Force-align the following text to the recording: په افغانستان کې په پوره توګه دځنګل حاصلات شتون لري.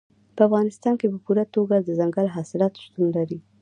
په 0.35 0.41
افغانستان 0.47 0.93
کې 0.99 1.07
په 1.13 1.17
پوره 1.25 1.45
توګه 1.55 1.75
دځنګل 1.87 2.27
حاصلات 2.35 2.73
شتون 2.83 3.07
لري. 3.17 3.37